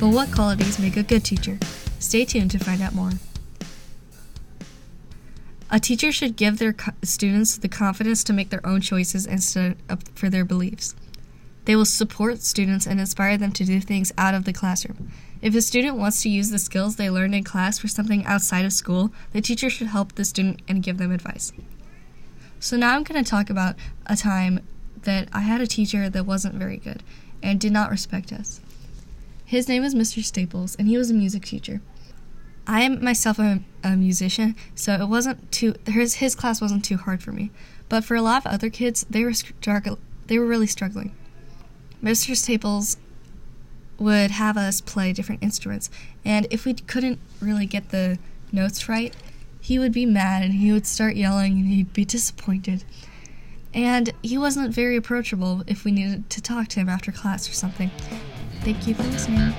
[0.00, 1.56] But what qualities make a good teacher?
[2.00, 3.12] Stay tuned to find out more.
[5.70, 9.76] A teacher should give their co- students the confidence to make their own choices stand
[9.88, 10.96] up for their beliefs.
[11.64, 15.12] They will support students and inspire them to do things out of the classroom.
[15.40, 18.64] If a student wants to use the skills they learned in class for something outside
[18.64, 21.52] of school, the teacher should help the student and give them advice.
[22.58, 24.60] So, now I'm going to talk about a time
[25.02, 27.02] that I had a teacher that wasn't very good
[27.42, 28.60] and did not respect us.
[29.44, 30.24] His name was Mr.
[30.24, 31.80] Staples, and he was a music teacher.
[32.66, 33.60] I am myself a,
[33.96, 37.50] musician, so it wasn't too his his class wasn't too hard for me.
[37.88, 41.12] But for a lot of other kids, they were struggle they were really struggling.
[42.02, 42.36] Mr.
[42.36, 42.96] Staples
[43.98, 45.90] would have us play different instruments,
[46.24, 48.18] and if we couldn't really get the
[48.52, 49.14] notes right,
[49.60, 52.84] he would be mad and he would start yelling and he'd be disappointed.
[53.74, 57.52] And he wasn't very approachable if we needed to talk to him after class or
[57.52, 57.90] something.
[58.60, 59.52] Thank you for listening.